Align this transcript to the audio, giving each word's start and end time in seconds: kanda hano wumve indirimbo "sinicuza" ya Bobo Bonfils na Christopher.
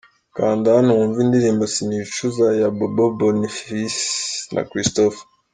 kanda 0.35 0.67
hano 0.77 0.89
wumve 0.97 1.19
indirimbo 1.25 1.63
"sinicuza" 1.73 2.45
ya 2.61 2.67
Bobo 2.77 3.05
Bonfils 3.19 3.97
na 4.53 4.61
Christopher. 4.69 5.25